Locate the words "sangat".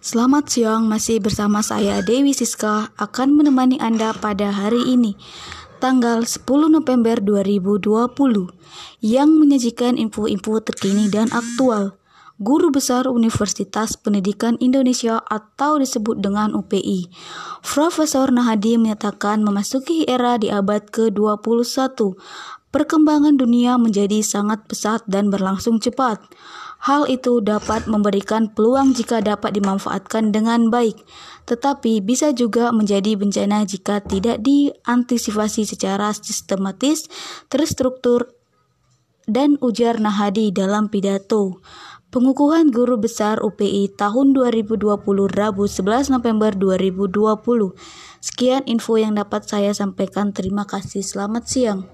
24.22-24.66